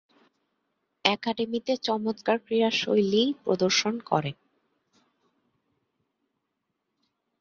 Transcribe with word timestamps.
একাডেমিতে 1.05 1.73
চমৎকার 1.85 2.37
ক্রীড়াশৈলী 2.45 3.23
প্রদর্শন 3.43 3.95
করেন। 4.09 4.35